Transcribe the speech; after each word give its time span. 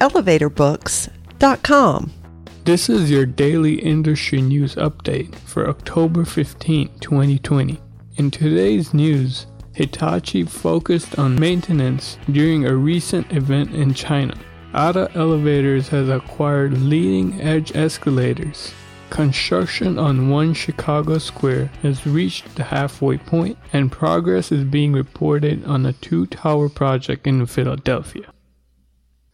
elevatorbooks.com. 0.00 2.12
This 2.64 2.88
is 2.88 3.10
your 3.10 3.26
daily 3.26 3.74
industry 3.74 4.42
news 4.42 4.74
update 4.74 5.34
for 5.34 5.68
October 5.68 6.24
15, 6.24 6.90
2020. 7.00 7.80
In 8.16 8.30
today's 8.30 8.92
news, 8.92 9.46
Hitachi 9.72 10.44
focused 10.44 11.18
on 11.18 11.38
maintenance 11.38 12.18
during 12.32 12.66
a 12.66 12.74
recent 12.74 13.32
event 13.32 13.74
in 13.74 13.94
China. 13.94 14.34
ADA 14.74 15.10
Elevators 15.14 15.88
has 15.88 16.08
acquired 16.08 16.82
leading 16.82 17.40
edge 17.40 17.74
escalators. 17.76 18.72
Construction 19.10 19.98
on 19.98 20.28
One 20.28 20.52
Chicago 20.52 21.18
Square 21.18 21.66
has 21.82 22.06
reached 22.06 22.56
the 22.56 22.64
halfway 22.64 23.18
point, 23.18 23.56
and 23.72 23.92
progress 23.92 24.50
is 24.50 24.64
being 24.64 24.92
reported 24.92 25.64
on 25.64 25.86
a 25.86 25.92
two 25.92 26.26
tower 26.26 26.68
project 26.68 27.26
in 27.26 27.46
Philadelphia. 27.46 28.26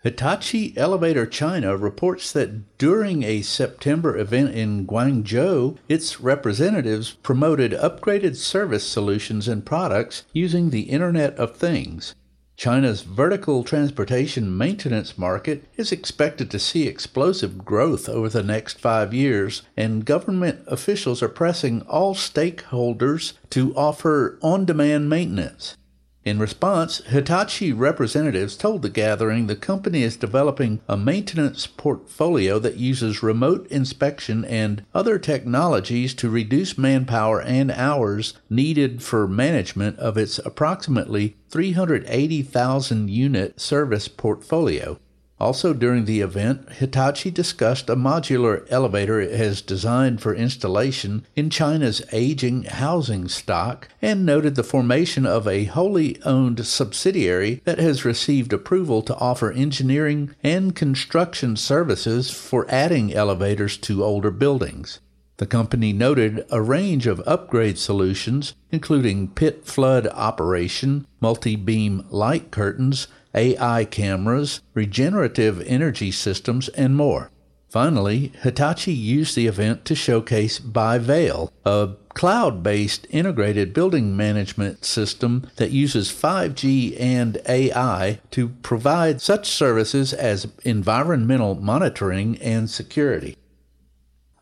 Hitachi 0.03 0.77
Elevator 0.77 1.27
China 1.27 1.77
reports 1.77 2.33
that 2.33 2.77
during 2.77 3.23
a 3.23 3.43
September 3.43 4.19
event 4.19 4.53
in 4.53 4.85
Guangzhou, 4.85 5.77
its 5.89 6.21
representatives 6.21 7.13
promoted 7.23 7.71
upgraded 7.71 8.35
service 8.35 8.85
solutions 8.85 9.47
and 9.47 9.65
products 9.65 10.25
using 10.33 10.71
the 10.71 10.91
Internet 10.91 11.37
of 11.37 11.57
Things. 11.57 12.17
China's 12.57 13.03
vertical 13.03 13.63
transportation 13.63 14.57
maintenance 14.57 15.17
market 15.17 15.65
is 15.77 15.93
expected 15.93 16.51
to 16.51 16.59
see 16.59 16.89
explosive 16.89 17.65
growth 17.65 18.09
over 18.09 18.29
the 18.29 18.43
next 18.43 18.81
five 18.81 19.15
years, 19.15 19.63
and 19.77 20.05
government 20.05 20.65
officials 20.67 21.23
are 21.23 21.29
pressing 21.29 21.83
all 21.83 22.15
stakeholders 22.15 23.35
to 23.51 23.73
offer 23.77 24.37
on 24.43 24.65
demand 24.65 25.09
maintenance. 25.09 25.77
In 26.25 26.39
response, 26.39 26.99
Hitachi 26.99 27.73
representatives 27.73 28.57
told 28.57 28.83
the 28.83 28.89
gathering 28.89 29.49
the 29.49 29.57
company 29.57 30.05
is 30.05 30.17
developing 30.17 30.81
a 30.89 30.97
maintenance 30.97 31.67
portfolio 31.67 32.61
that 32.61 32.77
uses 32.77 33.25
remote 33.25 33.67
inspection 33.73 34.45
and 34.45 34.85
other 34.95 35.19
technologies 35.19 36.15
to 36.15 36.31
reduce 36.31 36.79
manpower 36.79 37.43
and 37.43 37.73
hours 37.73 38.35
needed 38.49 39.03
for 39.03 39.27
management 39.27 39.99
of 39.99 40.17
its 40.17 40.39
approximately 40.39 41.37
380,000 41.51 43.11
unit 43.11 43.61
service 43.61 44.07
portfolio. 44.07 45.01
Also, 45.43 45.75
during 45.75 46.05
the 46.05 46.21
event, 46.21 46.71
Hitachi 46.75 47.29
discussed 47.29 47.91
a 47.91 47.97
modular 47.97 48.65
elevator 48.71 49.21
it 49.21 49.35
has 49.37 49.61
designed 49.61 50.21
for 50.21 50.37
installation 50.37 51.27
in 51.35 51.51
China's 51.51 52.01
aging 52.13 52.63
housing 52.63 53.27
stock 53.27 53.89
and 54.01 54.25
noted 54.25 54.55
the 54.55 54.63
formation 54.63 55.27
of 55.27 55.49
a 55.49 55.65
wholly 55.65 56.23
owned 56.23 56.65
subsidiary 56.65 57.61
that 57.65 57.81
has 57.81 58.05
received 58.05 58.53
approval 58.53 59.03
to 59.03 59.17
offer 59.17 59.51
engineering 59.51 60.33
and 60.45 60.77
construction 60.77 61.57
services 61.57 62.31
for 62.31 62.65
adding 62.71 63.13
elevators 63.13 63.77
to 63.79 64.05
older 64.05 64.31
buildings. 64.31 65.01
The 65.39 65.47
company 65.47 65.93
noted 65.93 66.47
a 66.51 66.63
range 66.63 67.09
of 67.09 67.21
upgrade 67.27 67.79
solutions, 67.79 68.55
including 68.71 69.27
pit 69.27 69.65
flood 69.65 70.07
operation, 70.07 71.05
multi 71.21 71.57
beam 71.57 72.07
light 72.11 72.53
curtains, 72.53 73.09
AI 73.35 73.85
cameras, 73.85 74.61
regenerative 74.75 75.61
energy 75.63 76.11
systems, 76.11 76.69
and 76.71 76.97
more. 76.97 77.31
Finally, 77.73 78.33
Hitachi 78.43 78.93
used 78.93 79.35
the 79.35 79.47
event 79.47 79.87
to 79.87 79.95
showcase 79.95 80.59
BIVALE, 80.59 81.51
a 81.65 81.91
cloud 82.13 82.63
based 82.63 83.07
integrated 83.09 83.73
building 83.73 84.15
management 84.15 84.85
system 84.85 85.49
that 85.57 85.71
uses 85.71 86.11
5G 86.11 87.01
and 87.01 87.41
AI 87.49 88.21
to 88.31 88.49
provide 88.49 89.23
such 89.23 89.49
services 89.49 90.13
as 90.13 90.49
environmental 90.65 91.55
monitoring 91.55 92.37
and 92.43 92.69
security. 92.69 93.39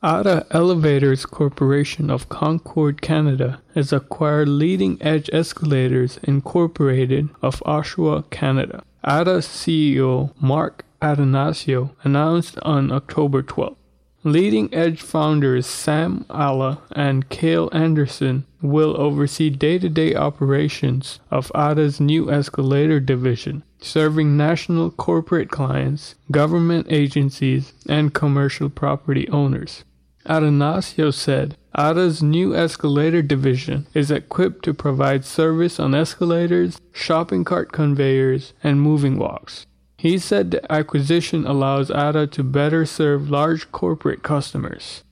ADA 0.03 0.47
Elevators 0.51 1.27
Corporation 1.27 2.09
of 2.09 2.31
Concord, 2.31 3.03
Canada 3.03 3.61
has 3.75 3.93
acquired 3.93 4.49
Leading 4.49 4.97
Edge 5.03 5.29
Escalators 5.31 6.19
Incorporated 6.23 7.29
of 7.43 7.63
Oshawa, 7.67 8.31
Canada. 8.31 8.83
ADA 9.05 9.41
CEO 9.41 10.33
Mark 10.41 10.87
Attanasio 11.03 11.91
announced 12.03 12.59
on 12.61 12.91
October 12.91 13.43
12. 13.43 13.77
Leading 14.25 14.73
Edge 14.73 15.03
founders 15.03 15.67
Sam 15.67 16.25
Alla 16.31 16.81
and 16.93 17.29
Cale 17.29 17.69
Anderson 17.71 18.47
will 18.63 18.99
oversee 18.99 19.51
day 19.51 19.79
to 19.79 19.91
day 19.91 20.15
operations 20.15 21.21
of 21.31 21.53
ADA's 21.55 22.01
new 22.01 22.31
escalator 22.31 23.01
division, 23.01 23.65
serving 23.83 24.35
national 24.35 24.91
corporate 24.93 25.51
clients, 25.51 26.15
government 26.31 26.87
agencies, 26.89 27.75
and 27.87 28.15
commercial 28.15 28.71
property 28.71 29.29
owners. 29.29 29.85
Attanasio 30.27 31.13
said, 31.13 31.57
ADA's 31.75 32.23
new 32.23 32.55
escalator 32.55 33.23
division 33.23 33.87
is 33.95 34.11
equipped 34.11 34.65
to 34.65 34.75
provide 34.75 35.25
service 35.25 35.81
on 35.81 35.95
escalators, 35.95 36.81
shopping 36.93 37.45
cart 37.45 37.73
conveyors, 37.73 38.53
and 38.63 38.83
moving 38.83 39.19
walks. 39.19 39.67
He 39.97 40.19
said 40.19 40.51
the 40.51 40.73
acquisition 40.73 41.47
allows 41.47 41.91
ADA 41.91 42.27
to 42.29 42.43
better 42.43 42.87
serve 42.87 43.31
large 43.31 43.71
corporate 43.71 44.23
customers. 44.23 45.05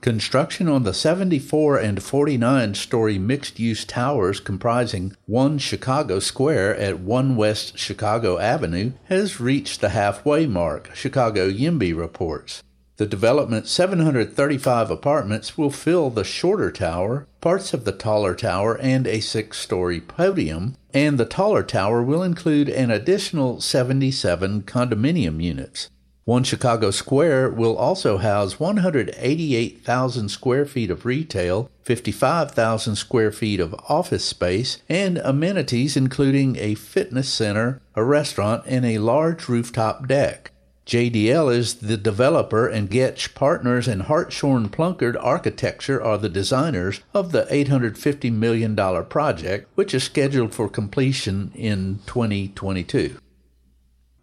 Construction 0.00 0.66
on 0.66 0.82
the 0.82 0.92
74 0.92 1.78
and 1.78 2.02
49 2.02 2.74
story 2.74 3.18
mixed 3.18 3.60
use 3.60 3.84
towers 3.84 4.40
comprising 4.40 5.14
One 5.26 5.58
Chicago 5.58 6.18
Square 6.18 6.76
at 6.76 6.98
1 6.98 7.36
West 7.36 7.78
Chicago 7.78 8.38
Avenue 8.38 8.92
has 9.04 9.40
reached 9.40 9.80
the 9.80 9.90
halfway 9.90 10.46
mark, 10.46 10.90
Chicago 10.92 11.48
YIMBY 11.48 11.96
reports. 11.96 12.64
The 13.02 13.08
development's 13.08 13.72
735 13.72 14.88
apartments 14.88 15.58
will 15.58 15.72
fill 15.72 16.08
the 16.08 16.22
shorter 16.22 16.70
tower, 16.70 17.26
parts 17.40 17.74
of 17.74 17.84
the 17.84 17.90
taller 17.90 18.36
tower, 18.36 18.78
and 18.78 19.08
a 19.08 19.18
six 19.18 19.58
story 19.58 20.00
podium, 20.00 20.76
and 20.94 21.18
the 21.18 21.24
taller 21.24 21.64
tower 21.64 22.00
will 22.00 22.22
include 22.22 22.68
an 22.68 22.92
additional 22.92 23.60
77 23.60 24.62
condominium 24.62 25.42
units. 25.42 25.90
One 26.26 26.44
Chicago 26.44 26.92
Square 26.92 27.50
will 27.50 27.76
also 27.76 28.18
house 28.18 28.60
188,000 28.60 30.28
square 30.28 30.64
feet 30.64 30.88
of 30.88 31.04
retail, 31.04 31.68
55,000 31.82 32.94
square 32.94 33.32
feet 33.32 33.58
of 33.58 33.74
office 33.88 34.24
space, 34.24 34.80
and 34.88 35.18
amenities 35.18 35.96
including 35.96 36.54
a 36.54 36.76
fitness 36.76 37.28
center, 37.28 37.80
a 37.96 38.04
restaurant, 38.04 38.62
and 38.68 38.86
a 38.86 38.98
large 38.98 39.48
rooftop 39.48 40.06
deck. 40.06 40.51
JDL 40.86 41.54
is 41.54 41.74
the 41.74 41.96
developer 41.96 42.66
and 42.66 42.90
Goettsch 42.90 43.34
Partners 43.34 43.86
and 43.86 44.02
Hartshorne 44.02 44.68
Plunkard 44.68 45.16
Architecture 45.20 46.02
are 46.02 46.18
the 46.18 46.28
designers 46.28 47.00
of 47.14 47.30
the 47.32 47.44
$850 47.44 48.32
million 48.32 48.74
project, 49.06 49.68
which 49.76 49.94
is 49.94 50.02
scheduled 50.02 50.54
for 50.54 50.68
completion 50.68 51.52
in 51.54 52.00
2022. 52.06 53.16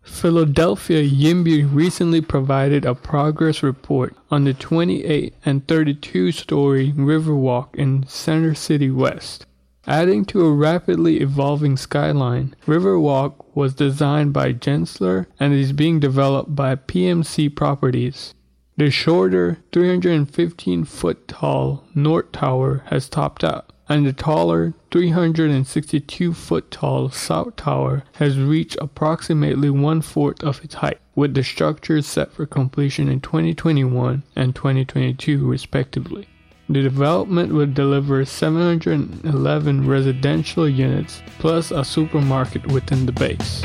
Philadelphia 0.01 1.01
YIMBY 1.03 1.63
recently 1.63 2.19
provided 2.19 2.83
a 2.83 2.95
progress 2.95 3.63
report 3.63 4.15
on 4.29 4.43
the 4.43 4.53
28 4.53 5.33
and 5.45 5.67
32 5.67 6.31
story 6.31 6.91
Riverwalk 6.91 7.75
in 7.75 8.05
Center 8.07 8.53
City 8.53 8.89
West. 8.89 9.45
Adding 9.89 10.25
to 10.25 10.45
a 10.45 10.53
rapidly 10.53 11.19
evolving 11.19 11.75
skyline, 11.75 12.55
Riverwalk 12.67 13.43
was 13.55 13.73
designed 13.73 14.33
by 14.33 14.53
Gensler 14.53 15.25
and 15.39 15.51
is 15.51 15.73
being 15.73 15.99
developed 15.99 16.55
by 16.55 16.75
PMC 16.75 17.55
Properties. 17.55 18.35
The 18.77 18.91
shorter, 18.91 19.57
315 19.71 20.83
foot 20.83 21.27
tall 21.27 21.85
North 21.95 22.31
Tower 22.31 22.83
has 22.85 23.09
topped 23.09 23.43
out, 23.43 23.73
and 23.89 24.05
the 24.05 24.13
taller, 24.13 24.75
362 24.91 26.35
foot 26.35 26.69
tall 26.69 27.09
South 27.09 27.55
Tower 27.55 28.03
has 28.13 28.37
reached 28.37 28.77
approximately 28.79 29.71
one 29.71 30.01
fourth 30.01 30.43
of 30.43 30.63
its 30.63 30.75
height, 30.75 30.99
with 31.15 31.33
the 31.33 31.43
structures 31.43 32.05
set 32.05 32.31
for 32.31 32.45
completion 32.45 33.09
in 33.09 33.21
2021 33.21 34.21
and 34.35 34.55
2022, 34.55 35.47
respectively. 35.47 36.27
The 36.71 36.83
development 36.83 37.51
would 37.51 37.73
deliver 37.73 38.23
711 38.23 39.87
residential 39.87 40.69
units 40.69 41.23
plus 41.39 41.71
a 41.71 41.83
supermarket 41.83 42.67
within 42.67 43.07
the 43.07 43.11
base. 43.11 43.63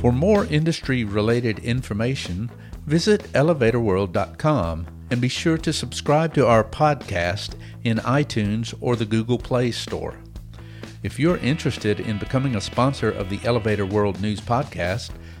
For 0.00 0.12
more 0.12 0.44
industry 0.46 1.02
related 1.02 1.58
information, 1.58 2.52
visit 2.86 3.24
elevatorworld.com 3.32 4.86
and 5.10 5.20
be 5.20 5.28
sure 5.28 5.58
to 5.58 5.72
subscribe 5.72 6.32
to 6.34 6.46
our 6.46 6.62
podcast 6.62 7.56
in 7.82 7.98
iTunes 7.98 8.72
or 8.80 8.94
the 8.94 9.04
Google 9.04 9.38
Play 9.38 9.72
Store. 9.72 10.20
If 11.02 11.18
you're 11.18 11.38
interested 11.38 11.98
in 11.98 12.18
becoming 12.18 12.54
a 12.54 12.60
sponsor 12.60 13.10
of 13.10 13.28
the 13.28 13.40
Elevator 13.42 13.86
World 13.86 14.20
News 14.20 14.40
Podcast, 14.40 15.10